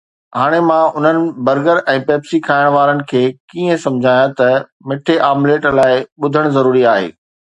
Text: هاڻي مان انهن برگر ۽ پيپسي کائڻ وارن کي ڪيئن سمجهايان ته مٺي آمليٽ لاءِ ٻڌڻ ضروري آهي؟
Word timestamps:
هاڻي 0.37 0.59
مان 0.67 0.85
انهن 1.01 1.19
برگر 1.49 1.81
۽ 1.91 1.99
پيپسي 2.07 2.39
کائڻ 2.47 2.71
وارن 2.75 3.03
کي 3.11 3.21
ڪيئن 3.53 3.77
سمجهايان 3.85 4.33
ته 4.41 4.49
مٺي 4.93 5.19
آمليٽ 5.29 5.71
لاءِ 5.81 6.01
ٻڌڻ 6.25 6.53
ضروري 6.59 6.85
آهي؟ 6.95 7.09